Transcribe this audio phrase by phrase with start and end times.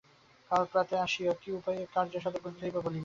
[0.51, 2.99] কাল প্রাতে আসিয়ো, কী উপায়ে এ কার্য সাধন করিতে হইবে কাল বলিব।